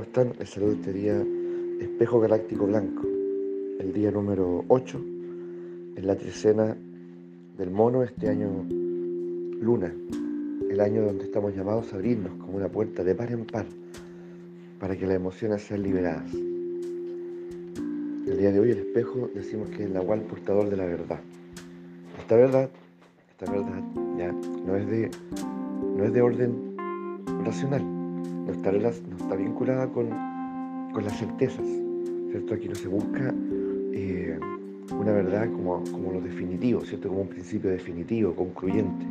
¿cómo 0.00 0.08
están? 0.08 0.32
Les 0.38 0.48
saludo 0.48 0.72
este 0.72 0.94
día 0.94 1.22
Espejo 1.78 2.20
Galáctico 2.20 2.64
Blanco, 2.64 3.06
el 3.80 3.92
día 3.92 4.10
número 4.10 4.64
8, 4.68 4.98
en 5.96 6.06
la 6.06 6.16
trecena 6.16 6.74
del 7.58 7.70
mono, 7.70 8.02
este 8.02 8.30
año 8.30 8.64
luna, 9.60 9.94
el 10.70 10.80
año 10.80 11.04
donde 11.04 11.24
estamos 11.24 11.54
llamados 11.54 11.92
a 11.92 11.96
abrirnos 11.96 12.32
como 12.36 12.56
una 12.56 12.70
puerta 12.70 13.04
de 13.04 13.14
par 13.14 13.30
en 13.30 13.44
par 13.44 13.66
para 14.78 14.96
que 14.96 15.06
las 15.06 15.16
emociones 15.16 15.60
sean 15.64 15.82
liberadas. 15.82 16.32
El 18.26 18.38
día 18.38 18.52
de 18.52 18.58
hoy 18.58 18.70
el 18.70 18.78
espejo 18.78 19.28
decimos 19.34 19.68
que 19.68 19.82
es 19.82 19.88
el 19.88 19.92
nahual 19.92 20.22
portador 20.22 20.70
de 20.70 20.78
la 20.78 20.86
verdad. 20.86 21.20
Esta 22.18 22.36
verdad, 22.36 22.70
esta 23.32 23.52
verdad 23.52 23.82
ya 24.16 24.32
no 24.32 24.76
es 24.76 24.86
de, 24.88 25.10
no 25.94 26.04
es 26.04 26.12
de 26.14 26.22
orden 26.22 26.74
racional, 27.44 27.99
no 28.50 29.16
está, 29.16 29.36
vinculada 29.36 29.88
con, 29.88 30.10
las 30.10 31.18
certezas. 31.18 31.66
¿cierto? 32.30 32.54
Aquí 32.54 32.68
no 32.68 32.74
se 32.74 32.88
busca 32.88 33.34
eh, 33.92 34.38
una 34.98 35.12
verdad 35.12 35.50
como, 35.52 35.82
como 35.90 36.12
lo 36.12 36.20
definitivo, 36.20 36.80
¿cierto? 36.82 37.08
como 37.08 37.22
un 37.22 37.28
principio 37.28 37.70
definitivo, 37.70 38.34
concluyente. 38.34 39.06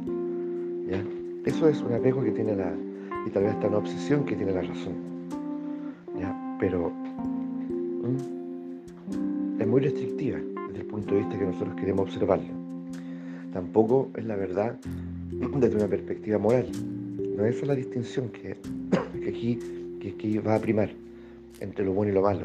¿ya? 0.89 1.03
Eso 1.45 1.67
es 1.67 1.81
un 1.81 1.93
apego 1.93 2.23
que 2.23 2.31
tiene 2.31 2.55
la, 2.55 2.73
y 3.25 3.29
tal 3.29 3.43
vez 3.43 3.53
hasta 3.53 3.67
una 3.67 3.77
obsesión 3.77 4.25
que 4.25 4.35
tiene 4.35 4.51
la 4.51 4.61
razón. 4.61 4.93
¿ya? 6.19 6.57
Pero 6.59 6.91
es 9.59 9.67
muy 9.67 9.81
restrictiva 9.81 10.39
desde 10.67 10.81
el 10.81 10.87
punto 10.87 11.15
de 11.15 11.21
vista 11.21 11.37
que 11.37 11.45
nosotros 11.45 11.75
queremos 11.75 12.07
observarlo. 12.07 12.53
Tampoco 13.53 14.09
es 14.15 14.25
la 14.25 14.35
verdad 14.35 14.77
desde 15.59 15.75
una 15.75 15.87
perspectiva 15.87 16.37
moral. 16.37 16.67
No 17.35 17.45
es 17.45 17.55
esa 17.55 17.67
la 17.67 17.75
distinción 17.75 18.29
que, 18.29 18.57
que 19.19 19.29
aquí, 19.29 19.59
que 19.99 20.39
va 20.39 20.55
a 20.55 20.59
primar 20.59 20.91
entre 21.59 21.85
lo 21.85 21.93
bueno 21.93 22.11
y 22.11 22.15
lo 22.15 22.21
malo. 22.21 22.43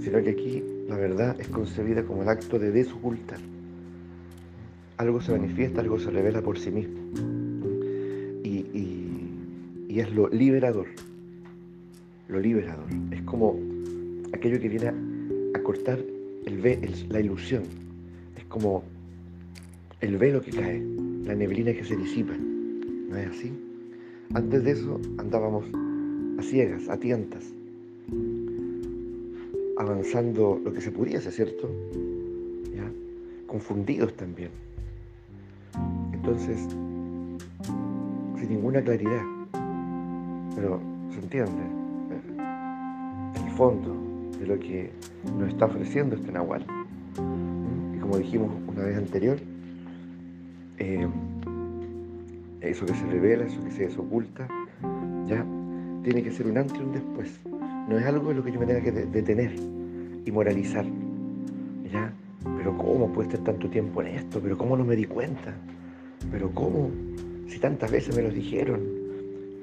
Sino 0.00 0.22
que 0.22 0.30
aquí 0.30 0.62
la 0.88 0.96
verdad 0.96 1.38
es 1.40 1.48
concebida 1.48 2.04
como 2.04 2.22
el 2.22 2.28
acto 2.28 2.58
de 2.58 2.70
desocultar. 2.70 3.38
Algo 4.96 5.20
se 5.20 5.32
manifiesta, 5.32 5.80
algo 5.80 5.98
se 5.98 6.10
revela 6.10 6.42
por 6.42 6.58
sí 6.58 6.70
mismo. 6.70 6.98
Y, 8.42 8.64
y 9.88 10.00
es 10.00 10.12
lo 10.12 10.28
liberador. 10.28 10.86
Lo 12.28 12.40
liberador. 12.40 12.86
Es 13.10 13.22
como 13.22 13.58
aquello 14.32 14.60
que 14.60 14.68
viene 14.68 14.88
a, 15.54 15.62
cortar 15.62 15.98
el, 16.46 17.08
la 17.08 17.20
ilusión. 17.20 17.64
Es 18.36 18.44
como 18.44 18.84
el 20.00 20.16
velo 20.16 20.40
que 20.40 20.52
cae, 20.52 20.82
la 21.24 21.34
neblina 21.34 21.72
que 21.72 21.84
se 21.84 21.96
disipa. 21.96 22.34
¿No 22.36 23.16
es 23.16 23.28
así? 23.28 23.52
Antes 24.34 24.62
de 24.64 24.72
eso 24.72 25.00
andábamos 25.18 25.64
a 26.38 26.42
ciegas, 26.42 26.88
a 26.88 26.98
tientas, 26.98 27.44
avanzando 29.78 30.60
lo 30.62 30.72
que 30.72 30.80
se 30.82 30.90
pudiese, 30.90 31.30
¿cierto? 31.32 31.68
¿Ya? 32.74 32.90
Confundidos 33.46 34.14
también. 34.14 34.50
Entonces, 36.12 36.68
sin 38.38 38.48
ninguna 38.50 38.82
claridad. 38.82 39.22
Pero, 40.54 40.80
¿se 41.10 41.20
entiende? 41.20 41.62
El 43.46 43.50
fondo, 43.52 43.96
de 44.38 44.46
lo 44.46 44.58
que 44.58 44.90
nos 45.38 45.48
está 45.48 45.64
ofreciendo 45.66 46.16
este 46.16 46.32
Nahual. 46.32 46.66
Y 47.96 47.98
como 47.98 48.18
dijimos 48.18 48.50
una 48.68 48.84
vez 48.84 48.96
anterior, 48.98 49.38
eh, 50.78 51.08
eso 52.60 52.86
que 52.86 52.94
se 52.94 53.06
revela, 53.06 53.44
eso 53.44 53.62
que 53.64 53.70
se 53.70 53.84
desoculta, 53.84 54.48
ya 55.26 55.44
tiene 56.02 56.22
que 56.22 56.30
ser 56.30 56.46
un 56.46 56.58
antes 56.58 56.78
y 56.78 56.82
un 56.82 56.92
después. 56.92 57.40
No 57.88 57.98
es 57.98 58.04
algo 58.04 58.30
en 58.30 58.38
lo 58.38 58.44
que 58.44 58.52
yo 58.52 58.60
me 58.60 58.66
tenga 58.66 58.80
que 58.80 58.92
detener 58.92 59.52
y 60.24 60.30
moralizar. 60.30 60.84
¿ya? 61.90 62.12
Pero 62.56 62.76
¿cómo 62.76 63.12
puede 63.12 63.28
estar 63.28 63.44
tanto 63.44 63.68
tiempo 63.68 64.02
en 64.02 64.08
esto? 64.08 64.40
¿Pero 64.40 64.56
cómo 64.58 64.76
no 64.76 64.84
me 64.84 64.96
di 64.96 65.04
cuenta? 65.04 65.54
¿Pero 66.30 66.50
cómo? 66.50 66.90
Si 67.46 67.58
tantas 67.58 67.90
veces 67.90 68.14
me 68.14 68.22
lo 68.22 68.30
dijeron. 68.30 68.80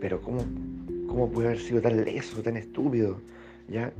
¿Pero 0.02 0.22
cómo, 0.22 0.40
cómo 1.08 1.30
puede 1.30 1.50
haber 1.50 1.60
sido 1.60 1.82
tan 1.82 2.04
leso, 2.04 2.42
tan 2.42 2.58
estúpido? 2.58 3.18
¿Ya? 3.68 3.92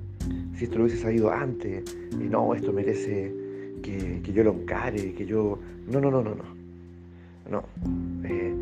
si 0.58 0.66
esto 0.66 0.78
lo 0.78 0.86
hubiese 0.86 1.02
sabido 1.02 1.32
antes, 1.32 1.84
y 2.12 2.24
no, 2.24 2.54
esto 2.56 2.72
merece 2.72 3.32
que, 3.82 4.22
yo 4.34 4.44
lo 4.44 4.54
encare, 4.54 5.14
que 5.14 5.26
yo... 5.26 5.60
No, 5.88 6.00
no, 6.00 6.10
no, 6.10 6.24
no, 6.24 6.36
no. 6.36 6.44
No. 7.50 7.64
Eh, 8.24 8.55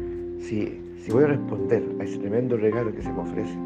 si, 0.44 0.80
voy 1.12 1.24
a 1.24 1.28
responder 1.28 1.84
a 2.00 2.04
ese 2.04 2.18
tremendo 2.18 2.58
regalo 2.58 2.94
que 2.94 3.02
se 3.02 3.12
me 3.12 3.20
ofrece, 3.20 3.58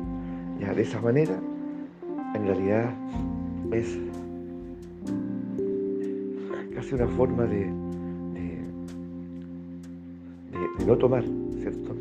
ya 0.59 0.73
de 0.73 0.81
esa 0.81 1.01
manera, 1.01 1.39
en 2.35 2.45
realidad 2.45 2.93
es 3.71 3.97
casi 6.73 6.95
una 6.95 7.07
forma 7.07 7.43
de, 7.45 7.65
de, 10.51 10.85
no 10.85 10.97
tomar, 10.97 11.23
¿cierto? 11.59 11.95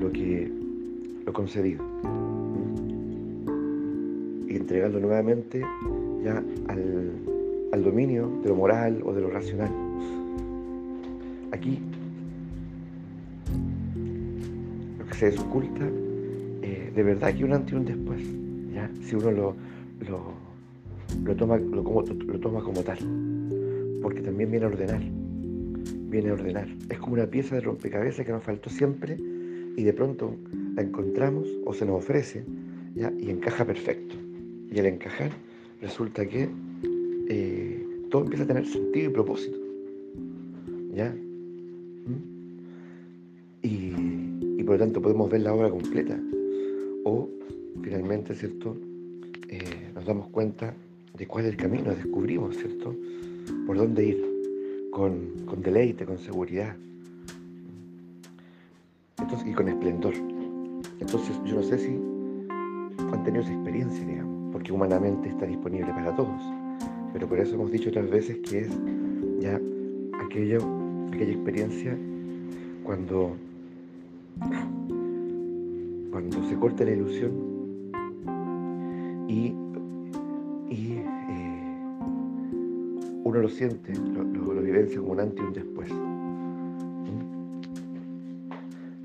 Lo 0.00 0.10
que 0.10 0.50
lo 1.26 1.32
concedido 1.32 1.84
y 4.48 4.56
entregarlo 4.56 5.00
nuevamente 5.00 5.62
ya 6.22 6.42
al, 6.68 7.82
dominio 7.82 8.30
de 8.42 8.48
lo 8.48 8.54
moral 8.54 9.02
o 9.04 9.12
de 9.12 9.20
lo 9.22 9.30
racional. 9.30 9.81
Se 15.22 15.30
desoculta, 15.30 15.88
eh, 16.62 16.90
de 16.92 17.02
verdad 17.04 17.32
que 17.32 17.44
un 17.44 17.52
antes 17.52 17.72
y 17.72 17.76
un 17.76 17.84
después, 17.84 18.20
¿ya? 18.74 18.90
si 19.04 19.14
uno 19.14 19.30
lo, 19.30 19.54
lo, 21.24 21.36
toma, 21.36 21.58
lo, 21.58 21.84
como, 21.84 22.02
lo 22.02 22.40
toma 22.40 22.60
como 22.60 22.82
tal, 22.82 22.98
porque 24.02 24.20
también 24.20 24.50
viene 24.50 24.66
a 24.66 24.68
ordenar, 24.68 25.00
viene 26.10 26.30
a 26.30 26.32
ordenar. 26.32 26.66
Es 26.88 26.98
como 26.98 27.12
una 27.12 27.26
pieza 27.26 27.54
de 27.54 27.60
rompecabezas 27.60 28.26
que 28.26 28.32
nos 28.32 28.42
faltó 28.42 28.68
siempre 28.68 29.16
y 29.76 29.84
de 29.84 29.92
pronto 29.92 30.34
la 30.74 30.82
encontramos 30.82 31.46
o 31.66 31.72
se 31.72 31.86
nos 31.86 31.98
ofrece 31.98 32.44
¿ya? 32.96 33.12
y 33.16 33.30
encaja 33.30 33.64
perfecto. 33.64 34.16
Y 34.72 34.80
al 34.80 34.86
encajar, 34.86 35.30
resulta 35.80 36.26
que 36.26 36.48
eh, 37.28 37.86
todo 38.10 38.22
empieza 38.22 38.42
a 38.42 38.48
tener 38.48 38.66
sentido 38.66 39.08
y 39.08 39.12
propósito. 39.12 39.56
¿Ya? 40.96 41.14
¿Mm? 42.06 42.32
Y, 43.62 43.92
por 44.72 44.78
lo 44.78 44.86
tanto 44.86 45.02
podemos 45.02 45.28
ver 45.28 45.42
la 45.42 45.52
obra 45.52 45.68
completa. 45.68 46.18
O 47.04 47.28
finalmente, 47.82 48.34
¿cierto? 48.34 48.74
Eh, 49.50 49.90
nos 49.94 50.06
damos 50.06 50.28
cuenta 50.28 50.74
de 51.12 51.26
cuál 51.26 51.44
es 51.44 51.50
el 51.50 51.58
camino, 51.58 51.94
descubrimos, 51.94 52.56
¿cierto? 52.56 52.96
Por 53.66 53.76
dónde 53.76 54.06
ir, 54.06 54.88
con, 54.90 55.44
con 55.44 55.60
deleite, 55.60 56.06
con 56.06 56.16
seguridad. 56.16 56.74
Entonces, 59.18 59.46
y 59.46 59.52
con 59.52 59.68
esplendor. 59.68 60.14
Entonces, 61.00 61.38
yo 61.44 61.56
no 61.56 61.62
sé 61.62 61.76
si 61.76 61.88
han 63.12 63.24
tenido 63.24 63.44
esa 63.44 63.52
experiencia, 63.52 64.06
digamos 64.06 64.52
porque 64.52 64.72
humanamente 64.72 65.28
está 65.28 65.44
disponible 65.44 65.92
para 65.92 66.16
todos. 66.16 66.40
Pero 67.12 67.28
por 67.28 67.38
eso 67.38 67.56
hemos 67.56 67.70
dicho 67.70 67.90
otras 67.90 68.08
veces 68.08 68.38
que 68.38 68.60
es 68.60 68.70
ya 69.38 69.60
aquello, 70.24 70.60
aquella 71.12 71.32
experiencia 71.32 71.94
cuando, 72.84 73.36
cuando 76.10 76.48
se 76.48 76.56
corta 76.56 76.84
la 76.84 76.92
ilusión 76.92 77.32
y, 79.28 79.54
eh, 80.70 81.04
uno 83.24 83.40
lo 83.40 83.48
siente, 83.48 83.92
lo, 83.94 84.60
vivencia 84.60 85.00
como 85.00 85.12
un 85.12 85.20
antes 85.20 85.40
y 85.42 85.46
un 85.46 85.52
después. 85.52 85.88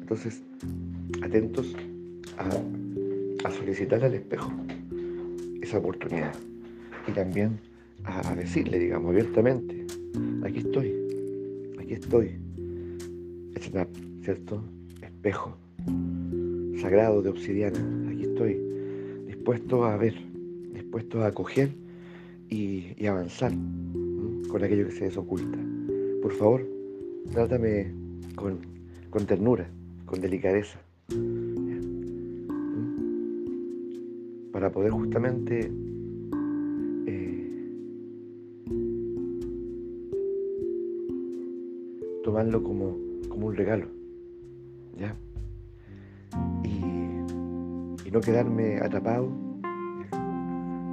Entonces, 0.02 0.42
atentos 1.22 1.76
a, 2.38 3.48
a 3.48 3.52
solicitar 3.52 4.04
al 4.04 4.14
espejo 4.14 4.52
esa 5.62 5.78
oportunidad. 5.78 6.34
Y 7.08 7.12
también 7.12 7.60
a, 8.04 8.36
decirle, 8.36 8.80
digamos, 8.80 9.12
abiertamente, 9.12 9.86
aquí 10.44 10.60
estoy, 10.60 10.94
aquí 11.80 11.94
estoy. 11.94 12.48
¿cierto? 14.28 14.62
Espejo 15.28 15.58
sagrado 16.80 17.22
de 17.22 17.28
obsidiana, 17.28 17.78
aquí 18.10 18.24
estoy, 18.24 18.58
dispuesto 19.26 19.84
a 19.84 19.98
ver, 19.98 20.14
dispuesto 20.74 21.22
a 21.22 21.28
acoger 21.28 21.70
y, 22.50 23.06
avanzar 23.06 23.52
con 24.48 24.64
aquello 24.64 24.86
que 24.86 24.94
se 24.94 25.04
desoculta. 25.04 25.58
Por 26.22 26.32
favor, 26.32 26.66
trátame 27.34 27.94
con, 28.36 29.26
ternura, 29.26 29.70
con 30.06 30.22
delicadeza. 30.22 30.80
para 34.54 34.72
poder 34.72 34.92
justamente 34.92 35.70
eh, 37.06 37.72
tomarlo 42.24 42.64
como, 42.64 42.96
un 43.36 43.56
regalo. 43.56 43.97
Y 48.06 48.12
no 48.12 48.22
quedarme 48.22 48.78
atrapado 48.78 49.30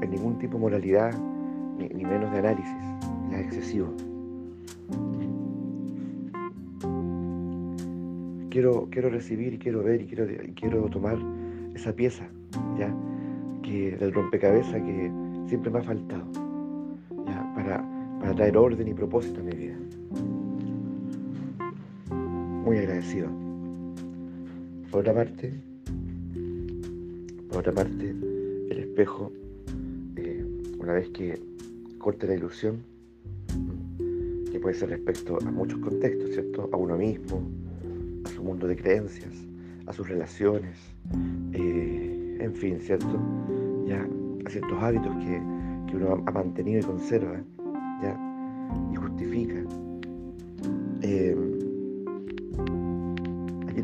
en 0.02 0.10
ningún 0.10 0.38
tipo 0.38 0.54
de 0.54 0.60
moralidad, 0.60 1.12
ni, 1.78 2.04
menos 2.04 2.30
de 2.32 2.38
análisis, 2.38 2.74
ya 3.30 3.40
excesivo. 3.40 3.88
Quiero, 8.50 8.88
quiero 8.90 9.10
recibir 9.10 9.54
y 9.54 9.58
quiero 9.58 9.82
ver 9.82 10.02
y 10.02 10.06
quiero, 10.06 10.26
quiero 10.54 10.88
tomar 10.88 11.18
esa 11.74 11.92
pieza, 11.92 12.28
¿ya? 12.78 12.94
Que, 13.62 13.96
del 13.96 14.12
rompecabezas 14.12 14.74
que 14.74 15.10
siempre 15.46 15.70
me 15.70 15.78
ha 15.78 15.82
faltado, 15.82 16.24
¿ya? 17.26 17.52
Para, 17.54 17.84
para 18.20 18.34
traer 18.34 18.56
orden 18.56 18.86
y 18.86 18.94
propósito 18.94 19.40
a 19.40 19.42
mi 19.42 19.56
vida. 19.56 19.76
Muy 22.64 22.78
agradecido. 22.78 23.43
Por 24.94 25.00
otra 25.00 25.12
parte, 25.12 25.52
por 27.48 27.58
otra 27.58 27.72
parte, 27.72 28.10
el 28.70 28.78
espejo, 28.78 29.32
eh, 30.14 30.46
una 30.78 30.92
vez 30.92 31.08
que 31.08 31.42
corte 31.98 32.28
la 32.28 32.36
ilusión, 32.36 32.76
que 34.52 34.60
puede 34.60 34.76
ser 34.76 34.90
respecto 34.90 35.36
a 35.44 35.50
muchos 35.50 35.80
contextos, 35.80 36.30
¿cierto? 36.30 36.70
A 36.72 36.76
uno 36.76 36.96
mismo, 36.96 37.42
a 38.24 38.28
su 38.28 38.44
mundo 38.44 38.68
de 38.68 38.76
creencias, 38.76 39.34
a 39.86 39.92
sus 39.92 40.08
relaciones, 40.08 40.78
eh, 41.54 42.38
en 42.38 42.54
fin, 42.54 42.78
¿cierto? 42.78 43.18
Ya 43.88 44.08
a 44.46 44.48
ciertos 44.48 44.80
hábitos 44.80 45.12
que, 45.16 45.96
uno 45.96 46.22
ha 46.24 46.30
mantenido 46.30 46.78
y 46.78 46.82
conserva, 46.84 47.42
¿ya? 48.00 48.16
Y 48.92 48.94
justifica. 48.94 49.60
Eh, 51.02 51.53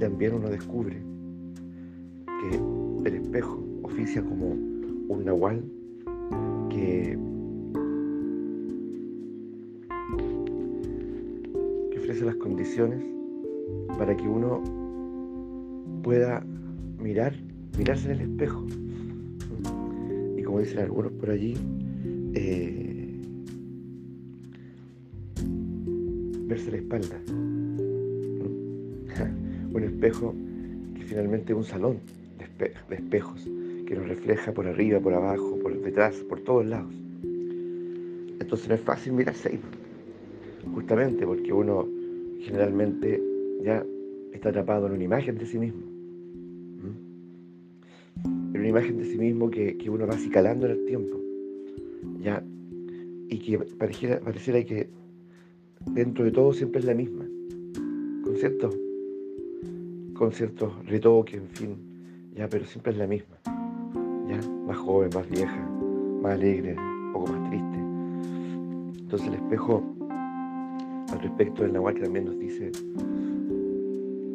también 0.00 0.34
uno 0.34 0.48
descubre 0.48 0.96
que 2.26 3.08
el 3.08 3.14
espejo 3.14 3.64
oficia 3.82 4.22
como 4.22 4.48
un 4.48 5.24
nahual 5.24 5.62
que 6.70 7.16
las 12.24 12.36
condiciones 12.36 13.02
para 13.98 14.16
que 14.16 14.28
uno 14.28 14.62
pueda 16.02 16.44
mirar, 16.98 17.34
mirarse 17.78 18.12
en 18.12 18.20
el 18.20 18.30
espejo. 18.30 18.66
Y 20.36 20.42
como 20.42 20.60
dicen 20.60 20.80
algunos 20.80 21.12
por 21.12 21.30
allí, 21.30 21.56
eh, 22.34 23.20
verse 26.46 26.70
la 26.70 26.76
espalda. 26.78 27.20
un 29.72 29.84
espejo 29.84 30.34
que 30.94 31.02
finalmente 31.04 31.52
es 31.52 31.58
un 31.58 31.64
salón 31.64 31.98
de, 32.58 32.72
espejos 32.94 33.48
que 33.86 33.94
nos 33.94 34.08
refleja 34.08 34.52
por 34.52 34.66
arriba, 34.66 35.00
por 35.00 35.14
abajo, 35.14 35.58
por 35.62 35.80
detrás, 35.80 36.16
por 36.28 36.40
todos 36.40 36.66
lados. 36.66 36.94
Entonces 38.40 38.68
no 38.68 38.74
es 38.74 38.80
fácil 38.80 39.12
mirarse 39.12 39.50
ahí, 39.50 39.60
justamente 40.74 41.26
porque 41.26 41.52
uno 41.52 41.86
generalmente 42.40 43.22
ya 43.62 43.84
está 44.32 44.50
atrapado 44.50 44.86
en 44.86 44.94
una 44.94 45.04
imagen 45.04 45.38
de 45.38 45.46
sí 45.46 45.58
mismo. 45.58 45.82
En 48.24 48.60
una 48.60 48.68
imagen 48.68 48.98
de 48.98 49.04
sí 49.04 49.18
mismo 49.18 49.50
que, 49.50 49.76
uno 49.88 50.06
va 50.06 50.14
acicalando 50.14 50.66
en 50.66 50.72
el 50.72 50.84
tiempo. 50.84 51.18
¿ya? 52.22 52.42
Y 53.28 53.38
que 53.38 53.58
pareciera, 53.58 54.20
pareciera 54.20 54.62
que 54.64 54.88
dentro 55.86 56.24
de 56.24 56.30
todo 56.30 56.52
siempre 56.52 56.80
es 56.80 56.84
la 56.84 56.94
misma. 56.94 57.24
Con 58.24 58.36
ciertos, 58.36 58.76
con 60.20 60.32
ciertos 60.32 60.70
retoques, 60.84 61.40
en 61.40 61.48
fin, 61.48 61.78
ya, 62.34 62.46
pero 62.46 62.66
siempre 62.66 62.92
es 62.92 62.98
la 62.98 63.06
misma. 63.06 63.38
¿ya? 64.28 64.38
Más 64.66 64.76
joven, 64.76 65.08
más 65.14 65.26
vieja, 65.30 65.66
más 66.20 66.34
alegre, 66.34 66.76
un 66.78 67.12
poco 67.14 67.32
más 67.32 67.48
triste. 67.48 67.78
Entonces 69.00 69.28
el 69.28 69.34
espejo 69.36 69.82
al 71.10 71.20
respecto 71.20 71.62
del 71.62 71.72
Nahuatl 71.72 72.02
también 72.02 72.26
nos 72.26 72.38
dice, 72.38 72.70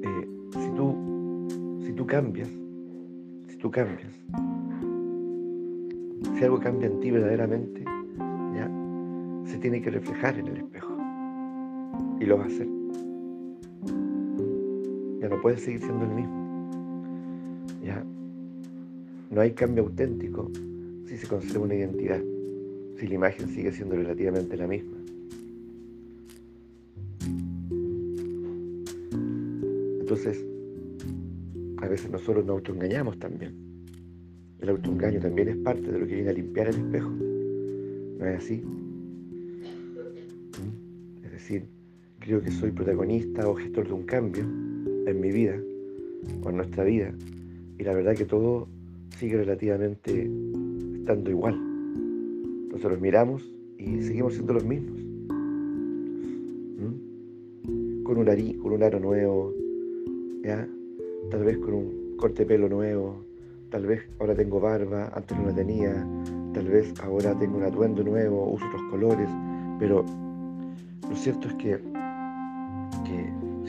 eh, 0.02 0.28
si, 0.54 0.72
tú, 0.72 1.48
si 1.86 1.94
tú 1.94 2.08
cambias, 2.08 2.50
si 3.48 3.58
tú 3.58 3.70
cambias, 3.70 4.12
si 6.34 6.44
algo 6.44 6.60
cambia 6.62 6.88
en 6.88 7.00
ti 7.00 7.12
verdaderamente, 7.12 7.86
ya 8.56 8.68
se 9.46 9.60
tiene 9.60 9.84
que 9.84 9.92
reflejar 9.92 10.40
en 10.40 10.48
el 10.48 10.58
espejo. 10.58 10.98
Y 12.20 12.26
lo 12.26 12.40
va 12.40 12.46
a 12.46 12.48
hacer. 12.48 12.75
Ya 15.26 15.30
no 15.30 15.42
puedes 15.42 15.62
seguir 15.62 15.80
siendo 15.80 16.06
el 16.06 16.12
mismo. 16.12 16.70
Ya 17.84 18.06
no 19.32 19.42
hay 19.42 19.54
cambio 19.54 19.86
auténtico 19.86 20.52
si 21.08 21.18
se 21.18 21.26
conserva 21.26 21.66
una 21.66 21.74
identidad, 21.74 22.22
si 23.00 23.08
la 23.08 23.16
imagen 23.16 23.48
sigue 23.50 23.72
siendo 23.72 23.96
relativamente 23.96 24.56
la 24.56 24.68
misma. 24.68 24.96
Entonces, 30.00 30.46
a 31.78 31.88
veces 31.88 32.12
nosotros 32.12 32.46
nos 32.46 32.58
autoengañamos 32.58 33.18
también. 33.18 33.56
El 34.60 34.70
autoengaño 34.70 35.20
también 35.22 35.48
es 35.48 35.58
parte 35.58 35.92
de 35.92 35.98
lo 35.98 36.06
que 36.06 36.14
viene 36.14 36.30
a 36.30 36.34
limpiar 36.34 36.68
el 36.68 36.76
espejo. 36.76 37.10
¿No 37.10 38.28
es 38.28 38.44
así? 38.44 38.58
¿Mm? 40.62 41.26
Es 41.26 41.32
decir, 41.32 41.66
creo 42.20 42.44
que 42.44 42.52
soy 42.52 42.70
protagonista 42.70 43.50
o 43.50 43.56
gestor 43.56 43.88
de 43.88 43.94
un 43.94 44.04
cambio 44.04 44.75
en 45.06 45.20
mi 45.20 45.32
vida 45.32 45.60
o 46.44 46.50
en 46.50 46.58
nuestra 46.58 46.84
vida. 46.84 47.14
Y 47.78 47.84
la 47.84 47.94
verdad 47.94 48.16
que 48.16 48.26
todo 48.26 48.68
sigue 49.18 49.38
relativamente 49.38 50.30
estando 50.96 51.30
igual. 51.30 51.60
Nosotros 52.72 53.00
miramos 53.00 53.50
y 53.78 54.02
seguimos 54.02 54.34
siendo 54.34 54.54
los 54.54 54.66
mismos. 54.66 55.00
¿Mm? 56.80 58.04
Con 58.04 58.18
un, 58.18 58.26
con 58.62 58.74
un 58.74 58.84
aro 58.84 59.00
nuevo, 59.00 59.54
Tal 61.32 61.44
vez 61.44 61.58
con 61.58 61.74
un 61.74 62.18
corte 62.18 62.44
de 62.44 62.46
pelo 62.46 62.70
nuevo, 62.70 63.26
tal 63.72 63.88
vez 63.88 64.08
ahora 64.20 64.36
tengo 64.36 64.60
barba, 64.60 65.12
antes 65.16 65.36
no 65.38 65.48
la 65.48 65.56
tenía, 65.56 66.08
tal 66.54 66.68
vez 66.68 66.94
ahora 67.02 67.38
tengo 67.38 67.58
un 67.58 67.64
atuendo 67.64 68.04
nuevo, 68.04 68.52
uso 68.52 68.66
otros 68.68 68.84
colores, 68.92 69.28
pero 69.80 70.06
lo 71.10 71.16
cierto 71.16 71.48
es 71.48 71.54
que, 71.56 71.80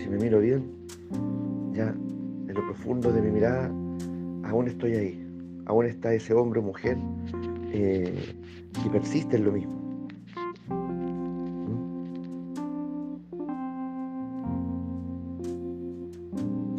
si 0.06 0.12
me 0.12 0.18
miro 0.18 0.38
bien, 0.38 0.62
ya 1.72 1.88
en 1.88 2.54
lo 2.54 2.64
profundo 2.64 3.12
de 3.12 3.20
mi 3.20 3.32
mirada, 3.32 3.66
aún 4.44 4.68
estoy 4.68 4.94
ahí, 4.94 5.26
aún 5.64 5.84
está 5.86 6.14
ese 6.14 6.32
hombre 6.32 6.60
o 6.60 6.62
mujer 6.62 6.96
eh, 7.72 8.14
que 8.80 8.90
persiste 8.90 9.36
en 9.36 9.44
lo 9.44 9.52
mismo. 9.52 9.74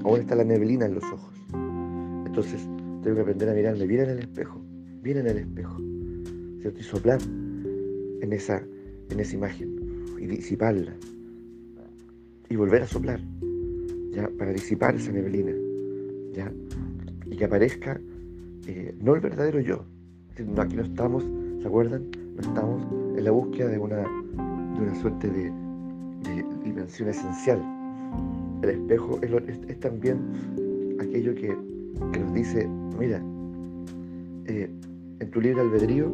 aún 0.06 0.22
está 0.22 0.36
la 0.36 0.46
neblina 0.46 0.86
en 0.86 0.96
los 0.96 1.04
ojos. 1.04 1.34
Entonces 2.25 2.62
tengo 3.04 3.18
que 3.18 3.22
aprender 3.24 3.50
a 3.50 3.54
mirarme 3.54 3.86
bien 3.88 4.04
en 4.04 4.10
el 4.12 4.20
espejo, 4.20 4.62
bien 5.01 5.18
en 5.18 5.28
el 5.28 5.38
espejo, 5.40 5.75
¿cierto? 6.62 6.80
Y 6.80 6.84
soplar 6.84 7.20
en 8.22 8.32
esa, 8.32 8.63
en 9.10 9.20
esa 9.20 9.36
imagen 9.36 9.75
y 10.18 10.28
disiparla. 10.28 10.96
Y 12.50 12.56
volver 12.56 12.84
a 12.84 12.88
soplar, 12.88 13.20
¿ya? 14.12 14.30
Para 14.38 14.51
disipar 14.51 14.96
esa 14.96 15.12
neblina, 15.12 15.51
¿ya? 16.34 16.51
Y 17.25 17.36
que 17.36 17.46
aparezca 17.46 18.00
eh, 18.68 18.96
no 19.01 19.16
el 19.16 19.22
verdadero 19.22 19.60
yo. 19.60 19.86
Aquí 20.58 20.75
no 20.75 20.84
estamos, 20.84 21.25
¿se 21.62 21.68
acuerdan? 21.68 22.04
No 22.36 22.42
estamos 22.42 22.84
en 23.18 23.24
la 23.24 23.32
búsqueda 23.32 23.70
de 23.70 23.80
una, 23.80 23.98
de 23.98 24.82
una 24.82 24.96
suerte 25.01 25.30
de 25.30 25.51
dimensión 26.63 27.10
esencial, 27.10 27.60
el 28.63 28.70
espejo 28.70 29.20
es, 29.22 29.80
también 29.80 30.18
aquello 31.00 31.36
que, 31.36 31.56
nos 32.20 32.34
dice, 32.34 32.68
mira, 33.00 33.22
eh, 34.46 34.70
en 35.20 35.32
tu 35.32 35.42
libre 35.42 35.62
albedrío 35.62 36.12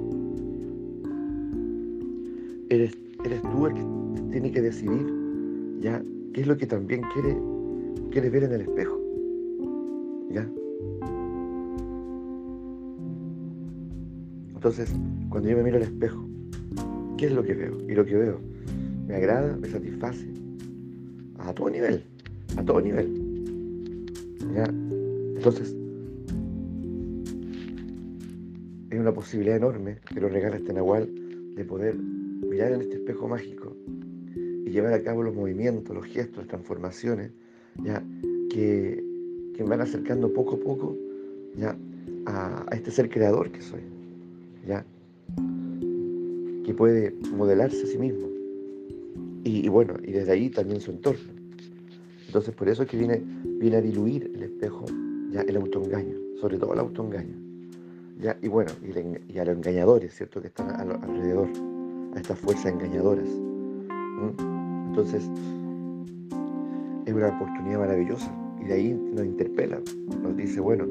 eres, 2.70 2.98
eres 3.24 3.42
tú 3.42 3.68
el 3.68 3.74
que 3.74 3.86
tiene 4.32 4.52
que 4.52 4.62
decidir 4.62 5.14
ya 5.80 6.04
qué 6.34 6.42
es 6.42 6.48
lo 6.48 6.58
que 6.58 6.66
también 6.66 7.02
quiere, 7.14 7.38
quiere 8.12 8.30
ver 8.30 8.44
en 8.44 8.54
el 8.54 8.62
espejo. 8.62 9.00
¿Ya? 10.32 10.50
Entonces, 14.56 14.94
cuando 15.30 15.50
yo 15.50 15.58
me 15.58 15.64
miro 15.64 15.78
al 15.78 15.84
espejo, 15.84 16.28
¿qué 17.18 17.28
es 17.28 17.32
lo 17.34 17.44
que 17.44 17.54
veo? 17.54 17.78
Y 17.88 17.94
lo 17.94 18.06
que 18.06 18.16
veo 18.16 18.40
me 19.08 19.16
agrada, 19.16 19.56
me 19.58 19.68
satisface 19.68 20.28
a 21.40 21.54
todo 21.54 21.70
nivel 21.70 22.04
a 22.58 22.64
todo 22.64 22.82
nivel. 22.82 23.10
¿Ya? 24.54 24.66
Entonces, 25.36 25.76
hay 28.92 28.98
una 28.98 29.14
posibilidad 29.14 29.58
enorme 29.58 29.98
que 30.14 30.20
nos 30.20 30.32
regala 30.32 30.58
este 30.58 30.74
Nahual 30.74 31.10
de 31.56 31.66
poder 31.66 31.96
mirar 31.96 32.74
en 32.74 32.82
este 32.82 32.96
espejo 32.96 33.28
mágico 33.28 33.63
llevar 34.74 34.94
a 34.94 35.04
cabo 35.04 35.24
los 35.24 35.36
movimientos, 35.36 35.96
los 35.96 36.06
gestos, 36.06 36.40
las 36.40 36.48
transformaciones, 36.48 37.32
¿ya? 37.84 38.04
Que, 38.50 39.04
que 39.56 39.64
van 39.64 39.82
acercando 39.82 40.34
poco 40.34 40.56
a 40.56 40.60
poco 40.60 40.98
¿ya? 41.56 41.78
a, 42.26 42.66
este 42.72 42.92
ser 42.92 43.10
creador 43.10 43.52
que 43.52 43.62
soy, 43.62 43.82
¿ya? 44.68 44.86
Que 46.66 46.74
puede 46.74 47.14
modelarse 47.36 47.84
a 47.84 47.88
sí 47.88 47.98
mismo. 47.98 48.28
Y, 49.46 49.68
bueno, 49.68 49.96
y 50.02 50.12
desde 50.12 50.32
ahí 50.32 50.50
también 50.50 50.80
su 50.80 50.92
entorno. 50.92 51.34
Entonces 52.28 52.56
por 52.56 52.70
eso 52.70 52.84
es 52.84 52.90
que 52.90 52.98
viene, 52.98 53.22
viene 53.60 53.78
a 53.78 53.82
diluir 53.82 54.32
el 54.34 54.44
espejo, 54.44 54.86
ya 55.32 55.42
el 55.42 55.58
autoengaño, 55.58 56.16
sobre 56.40 56.58
todo 56.58 56.74
el 56.74 56.80
autoengaño. 56.80 57.36
¿ya? 58.22 58.38
Y 58.42 58.48
bueno, 58.48 58.72
y, 58.82 59.38
a 59.38 59.46
los 59.46 59.56
engañadores, 59.56 60.16
¿cierto? 60.16 60.42
Que 60.42 60.48
están 60.48 60.70
alrededor, 60.70 61.50
a 62.16 62.20
estas 62.20 62.40
fuerzas 62.40 62.72
engañadoras. 62.72 63.28
Entonces, 64.94 65.28
es 67.08 67.14
una 67.16 67.30
oportunidad 67.30 67.80
maravillosa. 67.80 68.32
Y 68.62 68.66
de 68.66 68.74
ahí 68.76 68.94
nos 68.94 69.26
interpela, 69.26 69.82
nos 70.22 70.38
dice, 70.38 70.60
bueno, 70.60 70.86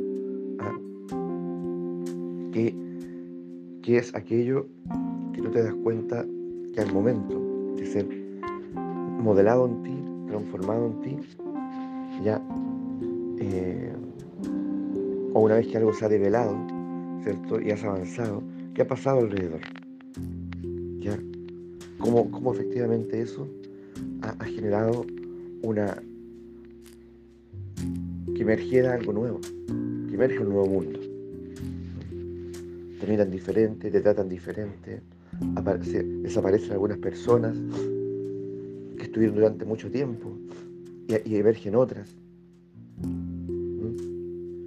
¿ah? 0.58 0.76
¿qué, 2.50 2.74
es 3.86 4.12
aquello 4.12 4.66
que 5.32 5.40
tú 5.40 5.50
te 5.52 5.62
das 5.62 5.74
cuenta 5.84 6.26
que 6.74 6.80
al 6.80 6.92
momento 6.92 7.40
de 7.76 7.86
ser 7.86 8.08
modelado 9.20 9.66
en 9.66 9.82
ti, 9.84 10.04
transformado 10.26 10.86
en 10.86 11.00
ti, 11.02 11.16
ya, 12.24 12.42
eh, 13.38 13.92
o 15.32 15.40
una 15.42 15.54
vez 15.54 15.68
que 15.68 15.76
algo 15.76 15.92
se 15.94 16.06
ha 16.06 16.08
develado, 16.08 16.56
¿cierto? 17.22 17.60
Y 17.60 17.70
has 17.70 17.84
avanzado, 17.84 18.42
¿qué 18.74 18.82
ha 18.82 18.88
pasado 18.88 19.20
alrededor? 19.20 19.60
¿Ya? 20.98 21.16
¿Cómo, 22.00 22.28
cómo 22.32 22.52
efectivamente 22.52 23.20
eso 23.20 23.46
ha 24.42 24.46
generado 24.46 25.06
una 25.62 26.02
que 28.34 28.42
emergiera 28.42 28.94
algo 28.94 29.12
nuevo, 29.12 29.40
que 30.08 30.14
emerge 30.14 30.40
un 30.40 30.48
nuevo 30.48 30.66
mundo. 30.66 30.98
Te 33.00 33.06
miran 33.06 33.30
diferente, 33.30 33.90
te 33.90 34.00
tratan 34.00 34.28
diferente, 34.28 35.00
desaparecen 36.22 36.72
algunas 36.72 36.98
personas 36.98 37.56
que 38.96 39.04
estuvieron 39.04 39.36
durante 39.36 39.64
mucho 39.64 39.90
tiempo 39.90 40.36
y, 41.06 41.36
emergen 41.36 41.76
otras. 41.76 42.10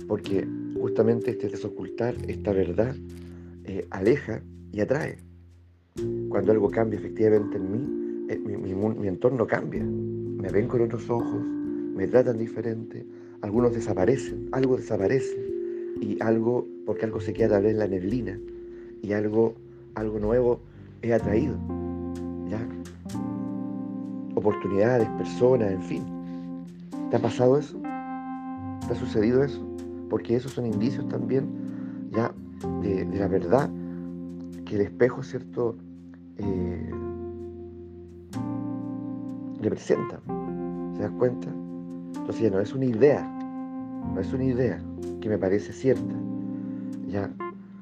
Porque 0.08 0.48
justamente 0.80 1.32
este 1.32 1.50
desocultar, 1.50 2.16
esta 2.30 2.54
verdad, 2.54 2.96
eh, 3.66 3.86
aleja 3.90 4.42
y 4.72 4.80
atrae. 4.80 5.18
Cuando 6.30 6.52
algo 6.52 6.70
cambia 6.70 7.00
efectivamente 7.00 7.58
en 7.58 7.72
mí, 7.72 8.05
eh, 8.30 8.38
mi 8.38 9.08
entorno 9.08 9.46
cambia. 9.48 9.84
Me 9.84 10.50
ven 10.50 10.68
con 10.68 10.82
otros 10.82 11.10
ojos, 11.10 11.42
me 11.96 12.08
tratan 12.08 12.38
diferente, 12.38 13.06
algunos 13.42 13.74
desaparecen, 13.74 14.50
algo 14.52 14.76
desaparece 14.76 15.38
y 16.02 16.22
algo, 16.22 16.68
porque 16.86 17.06
algo 17.06 17.22
se 17.22 17.32
queda 17.32 17.50
tal 17.50 17.64
vez 17.64 17.74
en 17.74 17.80
la 17.80 17.88
neblina 17.88 18.40
y 19.02 19.14
algo, 19.14 19.56
algo 19.96 20.20
nuevo 20.20 20.60
es 21.02 21.14
atraído. 21.14 21.56
¿ya? 22.50 22.60
Oportunidades, 24.36 25.08
personas, 25.18 25.72
en 25.72 25.82
fin. 25.84 26.04
¿Te 27.10 27.18
ha 27.18 27.22
pasado 27.22 27.58
eso? 27.58 27.80
¿Te 28.88 28.94
ha 28.94 28.96
sucedido 28.96 29.44
eso? 29.44 29.66
Porque 30.10 30.36
esos 30.36 30.52
son 30.52 30.66
indicios 30.66 31.08
también 31.08 31.48
ya 32.12 32.34
de, 32.82 33.06
la 33.06 33.28
verdad 33.28 33.70
que 34.66 34.76
el 34.76 34.82
espejo, 34.82 35.24
¿cierto? 35.24 35.76
Eh, 36.38 36.92
representa. 39.66 40.20
¿Se 40.96 41.02
das 41.02 41.12
cuenta? 41.12 41.50
Entonces 42.18 42.52
no 42.52 42.60
es 42.60 42.74
una 42.74 42.86
idea, 42.86 43.22
no 44.14 44.20
es 44.20 44.34
una 44.34 44.46
idea 44.46 44.82
que 45.22 45.30
me 45.30 45.38
parece 45.38 45.74
cierta, 45.74 46.16
ya, 47.08 47.30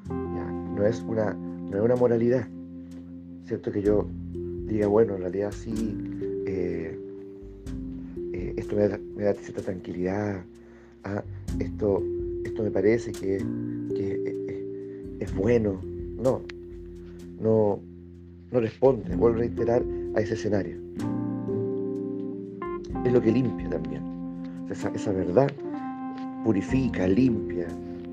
ya 0.08 0.44
no, 0.76 0.86
es 0.86 1.02
una, 1.02 1.32
no 1.32 1.76
es 1.76 1.82
una 1.82 1.96
moralidad, 1.96 2.46
¿cierto? 3.46 3.72
Que 3.72 3.82
yo 3.82 4.06
diga, 4.66 4.86
bueno, 4.86 5.14
en 5.14 5.22
realidad 5.22 5.52
sí, 5.52 5.96
eh, 6.46 6.98
eh, 8.32 8.54
esto 8.56 8.76
me 8.76 9.24
da, 9.24 9.34
cierta 9.34 9.62
tranquilidad, 9.62 10.42
ah, 11.04 11.22
esto, 11.58 12.02
esto 12.44 12.62
me 12.62 12.70
parece 12.70 13.12
que, 13.12 13.36
eh, 13.96 15.16
es 15.20 15.34
bueno, 15.34 15.80
no, 16.22 16.42
no, 17.40 17.80
no 18.50 18.60
responde, 18.60 19.16
vuelvo 19.16 19.36
a 19.36 19.40
reiterar 19.40 19.82
a 20.16 20.20
ese 20.20 20.34
escenario. 20.34 20.76
Es 23.04 23.12
lo 23.12 23.20
que 23.20 23.32
limpia 23.32 23.68
también. 23.68 24.02
Esa, 24.70 25.12
verdad 25.12 25.48
purifica, 26.42 27.06
limpia, 27.06 27.66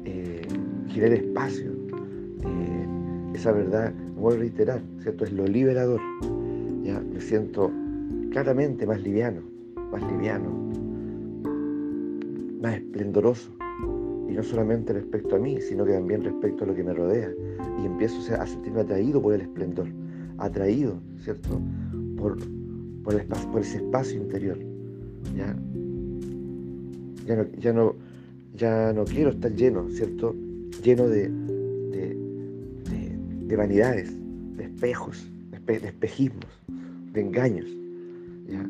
eh, 0.03 0.41
genera 0.89 1.15
espacio. 1.15 1.71
Eh, 2.43 2.87
esa 3.33 3.53
verdad, 3.53 3.93
vuelvo 4.15 4.37
a 4.37 4.39
reiterar, 4.41 4.81
¿cierto? 4.99 5.23
Es 5.23 5.31
lo 5.31 5.47
liberador. 5.47 6.01
¿ya? 6.83 6.99
Me 6.99 7.21
siento 7.21 7.71
claramente 8.31 8.85
más 8.85 9.01
liviano, 9.01 9.41
más 9.91 10.03
liviano, 10.11 10.49
más 12.61 12.75
esplendoroso. 12.75 13.49
Y 14.29 14.33
no 14.33 14.43
solamente 14.43 14.91
respecto 14.91 15.37
a 15.37 15.39
mí, 15.39 15.59
sino 15.61 15.85
que 15.85 15.93
también 15.93 16.23
respecto 16.23 16.65
a 16.65 16.67
lo 16.67 16.75
que 16.75 16.83
me 16.83 16.93
rodea. 16.93 17.31
Y 17.81 17.85
empiezo 17.85 18.19
a 18.35 18.45
sentirme 18.45 18.81
atraído 18.81 19.21
por 19.21 19.33
el 19.35 19.41
esplendor, 19.41 19.87
atraído, 20.37 20.99
¿cierto? 21.17 21.61
Por, 22.17 22.37
por 23.03 23.61
ese 23.61 23.77
espacio 23.77 24.17
interior. 24.17 24.70
¿Ya? 25.35 25.55
Ya 27.25 27.73
no, 27.73 27.95
ya 28.55 28.93
no, 28.93 29.05
quiero 29.05 29.31
estar 29.31 29.53
lleno, 29.53 29.89
¿cierto? 29.89 30.35
Lleno 30.83 31.07
de, 31.07 31.29
de, 31.29 33.55
vanidades, 33.55 34.11
de 34.57 34.63
espejos, 34.63 35.29
de, 35.65 35.75
espejismos, 35.75 36.47
de 37.13 37.21
engaños, 37.21 37.67
¿ya? 38.47 38.61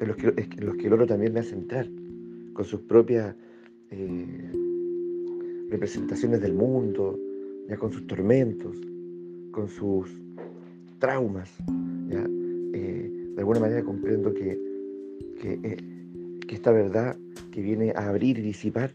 En 0.00 0.08
los, 0.08 0.16
que, 0.16 0.32
los 0.58 0.76
que 0.76 0.86
el 0.86 0.92
oro 0.92 1.06
también 1.06 1.32
me 1.32 1.40
hace 1.40 1.54
entrar, 1.54 1.88
con 2.52 2.64
sus 2.64 2.80
propias 2.80 3.34
eh, 3.90 4.52
representaciones 5.70 6.40
del 6.40 6.54
mundo, 6.54 7.18
ya 7.68 7.76
con 7.76 7.92
sus 7.92 8.06
tormentos, 8.06 8.76
con 9.50 9.68
sus 9.68 10.10
traumas, 10.98 11.50
¿ya? 12.08 12.24
Eh, 12.74 13.10
de 13.34 13.40
alguna 13.40 13.60
manera 13.60 13.82
comprendo 13.82 14.32
que, 14.32 14.73
que 15.40 15.58
eh, 15.62 15.76
que 16.46 16.54
esta 16.54 16.72
verdad 16.72 17.16
que 17.50 17.62
viene 17.62 17.92
a 17.96 18.08
abrir 18.08 18.38
y 18.38 18.42
disipar, 18.42 18.90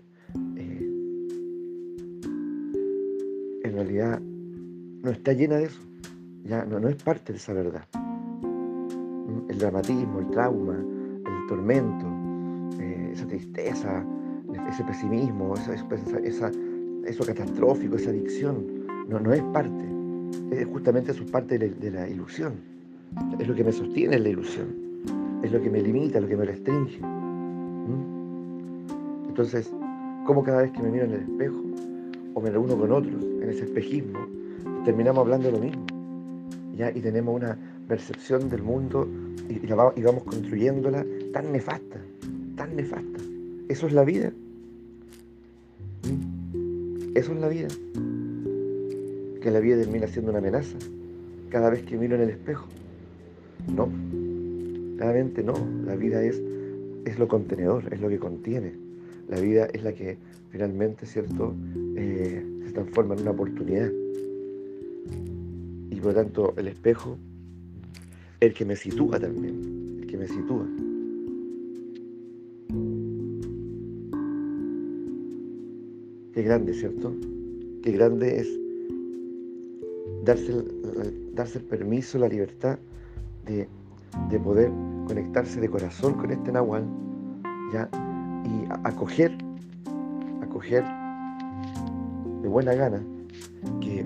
eh, 0.55 0.89
en 3.63 3.73
realidad 3.73 4.21
no 4.21 5.11
está 5.11 5.33
llena 5.33 5.57
de 5.57 5.65
eso, 5.65 5.81
ya 6.43 6.65
no, 6.65 6.79
no 6.79 6.89
es 6.89 7.01
parte 7.01 7.33
de 7.33 7.37
esa 7.37 7.53
verdad. 7.53 7.85
El 9.49 9.57
dramatismo, 9.57 10.19
el 10.19 10.29
trauma, 10.29 10.75
el 10.75 11.47
tormento, 11.47 12.05
eh, 12.79 13.11
esa 13.13 13.25
tristeza, 13.27 14.05
ese 14.69 14.83
pesimismo, 14.83 15.55
esa, 15.55 16.51
eso 17.05 17.25
catastrófico, 17.25 17.95
esa 17.95 18.11
adicción, 18.11 18.65
no, 19.07 19.19
no 19.19 19.33
es 19.33 19.41
parte, 19.53 19.85
es 20.51 20.67
justamente 20.67 21.11
es 21.11 21.21
parte 21.31 21.57
de 21.57 21.69
la, 21.69 21.75
de 21.75 21.91
la 21.91 22.09
ilusión, 22.09 22.53
es 23.39 23.47
lo 23.47 23.55
que 23.55 23.63
me 23.63 23.71
sostiene 23.71 24.17
en 24.17 24.23
la 24.23 24.29
ilusión, 24.29 24.88
es 25.43 25.51
lo 25.51 25.61
que 25.61 25.69
me 25.69 25.81
limita, 25.81 26.19
lo 26.19 26.27
que 26.27 26.37
me 26.37 26.45
restringe. 26.45 26.99
Entonces, 29.27 29.71
como 30.25 30.43
cada 30.43 30.63
vez 30.63 30.71
que 30.71 30.81
me 30.81 30.91
miro 30.91 31.05
en 31.05 31.13
el 31.13 31.21
espejo 31.21 31.63
o 32.33 32.41
me 32.41 32.49
reúno 32.49 32.77
con 32.77 32.91
otros 32.91 33.23
en 33.23 33.49
ese 33.49 33.63
espejismo, 33.63 34.19
terminamos 34.83 35.21
hablando 35.21 35.47
de 35.47 35.53
lo 35.53 35.59
mismo. 35.59 35.85
¿ya? 36.75 36.91
Y 36.91 37.01
tenemos 37.01 37.35
una 37.35 37.57
percepción 37.87 38.49
del 38.49 38.63
mundo 38.63 39.07
y, 39.47 39.59
vamos 39.67 40.23
construyéndola 40.23 41.05
tan 41.33 41.51
nefasta, 41.51 41.97
tan 42.55 42.75
nefasta. 42.75 43.19
Eso 43.69 43.87
es 43.87 43.93
la 43.93 44.03
vida. 44.03 44.31
Eso 47.15 47.33
es 47.33 47.39
la 47.39 47.47
vida. 47.47 47.67
Que 49.41 49.51
la 49.51 49.59
vida 49.59 49.77
termina 49.77 50.07
siendo 50.07 50.31
una 50.31 50.39
amenaza 50.39 50.77
cada 51.49 51.69
vez 51.69 51.83
que 51.83 51.97
miro 51.97 52.15
en 52.15 52.21
el 52.21 52.29
espejo. 52.29 52.67
No, 53.75 53.89
claramente 54.99 55.41
no. 55.41 55.53
La 55.85 55.95
vida 55.95 56.21
es, 56.21 56.39
es 57.05 57.17
lo 57.17 57.27
contenedor, 57.27 57.91
es 57.93 58.01
lo 58.01 58.09
que 58.09 58.19
contiene 58.19 58.89
la 59.29 59.39
vida 59.39 59.65
es 59.73 59.83
la 59.83 59.93
que 59.93 60.17
finalmente, 60.49 61.05
¿cierto?, 61.05 61.53
eh, 61.95 62.43
se 62.65 62.71
transforma 62.71 63.13
en 63.13 63.21
una 63.21 63.31
oportunidad. 63.31 63.91
Y 65.91 65.95
por 65.97 66.07
lo 66.07 66.13
tanto, 66.15 66.53
el 66.57 66.67
espejo, 66.67 67.17
el 68.39 68.53
que 68.53 68.65
me 68.65 68.75
sitúa 68.75 69.19
también, 69.19 69.99
el 70.01 70.07
que 70.07 70.17
me 70.17 70.27
sitúa. 70.27 70.67
Qué 76.33 76.41
grande, 76.41 76.73
¿cierto? 76.73 77.13
Qué 77.83 77.91
grande 77.91 78.39
es 78.39 78.59
darse 80.25 80.51
el, 80.53 81.35
darse 81.35 81.59
el 81.59 81.65
permiso, 81.65 82.17
la 82.17 82.29
libertad 82.29 82.79
de, 83.45 83.67
de 84.31 84.39
poder 84.39 84.71
conectarse 85.09 85.59
de 85.59 85.67
corazón 85.67 86.13
con 86.13 86.29
este 86.29 86.51
Nahual, 86.51 86.85
¿ya? 87.73 87.89
y 88.45 88.67
acoger, 88.83 89.35
acoger 90.43 90.85
buena 92.49 92.73
gana 92.73 93.01
que, 93.79 94.05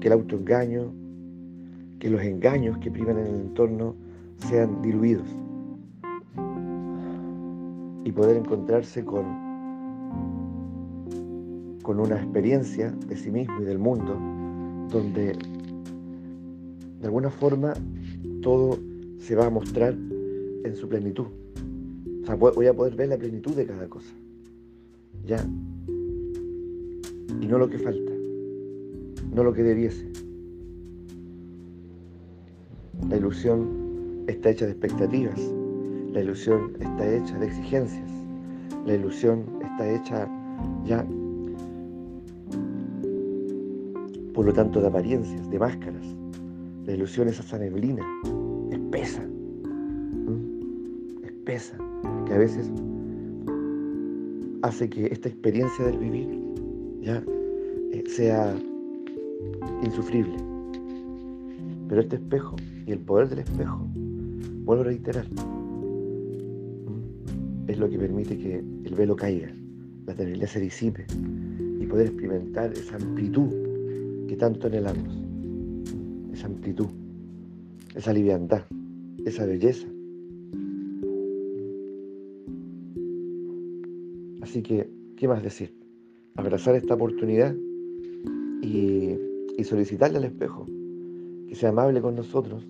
que 0.00 0.06
el 0.06 0.12
autoengaño, 0.12 0.92
que 1.98 2.08
los 2.08 2.22
engaños 2.22 2.78
que 2.78 2.90
priman 2.90 3.18
en 3.18 3.26
el 3.26 3.40
entorno 3.40 3.94
sean 4.38 4.80
diluidos 4.80 5.28
y 8.04 8.12
poder 8.12 8.36
encontrarse 8.36 9.04
con, 9.04 9.24
con 11.82 12.00
una 12.00 12.16
experiencia 12.16 12.90
de 12.90 13.16
sí 13.16 13.30
mismo 13.30 13.60
y 13.60 13.64
del 13.64 13.78
mundo 13.78 14.18
donde 14.90 15.36
de 17.00 17.06
alguna 17.06 17.30
forma 17.30 17.74
todo 18.44 18.78
se 19.18 19.34
va 19.34 19.46
a 19.46 19.50
mostrar 19.50 19.94
en 19.94 20.76
su 20.76 20.86
plenitud. 20.86 21.24
O 22.22 22.26
sea, 22.26 22.34
voy 22.34 22.66
a 22.66 22.74
poder 22.74 22.94
ver 22.94 23.08
la 23.08 23.16
plenitud 23.16 23.54
de 23.54 23.64
cada 23.64 23.88
cosa. 23.88 24.12
Ya. 25.24 25.42
Y 27.40 27.46
no 27.46 27.56
lo 27.58 27.70
que 27.70 27.78
falta. 27.78 28.12
No 29.32 29.44
lo 29.44 29.52
que 29.54 29.62
debiese. 29.62 30.06
La 33.08 33.16
ilusión 33.16 34.24
está 34.26 34.50
hecha 34.50 34.66
de 34.66 34.72
expectativas. 34.72 35.40
La 36.12 36.20
ilusión 36.20 36.72
está 36.80 37.14
hecha 37.14 37.38
de 37.38 37.46
exigencias. 37.46 38.10
La 38.84 38.94
ilusión 38.94 39.46
está 39.62 39.90
hecha 39.90 40.28
ya, 40.84 41.02
por 44.34 44.44
lo 44.44 44.52
tanto, 44.52 44.82
de 44.82 44.88
apariencias, 44.88 45.48
de 45.48 45.58
máscaras. 45.58 46.23
La 46.86 46.92
ilusión 46.92 47.28
es 47.28 47.40
esa 47.40 47.58
neblina, 47.58 48.02
espesa, 48.70 49.26
espesa, 51.24 51.78
que 52.26 52.34
a 52.34 52.38
veces 52.38 52.70
hace 54.62 54.90
que 54.90 55.06
esta 55.06 55.30
experiencia 55.30 55.86
del 55.86 55.98
vivir 55.98 56.28
ya 57.00 57.22
eh, 57.92 58.04
sea 58.06 58.54
insufrible. 59.82 60.36
Pero 61.88 62.02
este 62.02 62.16
espejo 62.16 62.56
y 62.86 62.92
el 62.92 62.98
poder 62.98 63.30
del 63.30 63.38
espejo, 63.38 63.86
vuelvo 64.64 64.82
a 64.82 64.86
reiterar, 64.86 65.26
es 67.66 67.78
lo 67.78 67.88
que 67.88 67.98
permite 67.98 68.36
que 68.36 68.58
el 68.58 68.94
velo 68.94 69.16
caiga, 69.16 69.50
la 70.06 70.14
tenería 70.14 70.46
se 70.46 70.60
disipe 70.60 71.06
y 71.80 71.86
poder 71.86 72.08
experimentar 72.08 72.72
esa 72.72 72.96
amplitud 72.96 73.48
que 74.28 74.36
tanto 74.36 74.66
anhelamos, 74.66 75.23
esa 76.44 76.52
amplitud, 76.52 76.88
esa 77.94 78.12
liviandad, 78.12 78.64
esa 79.24 79.46
belleza. 79.46 79.88
Así 84.42 84.62
que, 84.62 84.90
¿qué 85.16 85.26
más 85.26 85.42
decir? 85.42 85.74
Abrazar 86.36 86.74
esta 86.74 86.94
oportunidad 86.94 87.54
y, 88.62 89.16
solicitarle 89.64 90.18
al 90.18 90.24
espejo 90.24 90.66
que 91.48 91.54
sea 91.54 91.70
amable 91.70 92.02
con 92.02 92.14
nosotros 92.14 92.68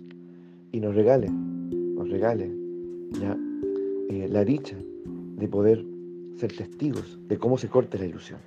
y 0.70 0.78
nos 0.78 0.94
regale, 0.94 1.28
nos 1.28 2.08
regale 2.08 2.52
ya 3.20 3.36
eh, 4.10 4.28
la 4.30 4.44
dicha 4.44 4.76
de 5.36 5.48
poder 5.48 5.84
ser 6.36 6.52
testigos 6.52 7.18
de 7.26 7.36
cómo 7.36 7.58
se 7.58 7.68
corta 7.68 7.98
la 7.98 8.06
ilusión. 8.06 8.38